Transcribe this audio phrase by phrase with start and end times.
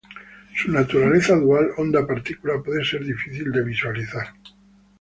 [0.55, 4.29] Su naturaleza dual onda-partícula puede ser difícil de visualizar.